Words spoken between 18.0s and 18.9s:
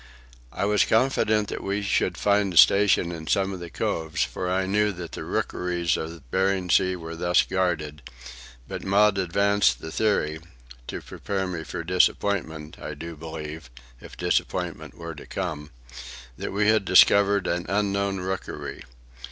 rookery.